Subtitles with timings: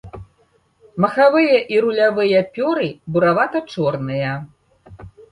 [1.03, 4.31] Махавыя і рулявыя пёры буравата-чорныя.